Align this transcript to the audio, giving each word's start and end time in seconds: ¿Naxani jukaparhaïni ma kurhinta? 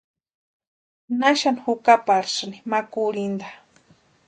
¿Naxani 1.19 1.61
jukaparhaïni 1.63 2.57
ma 2.69 2.79
kurhinta? 2.91 3.47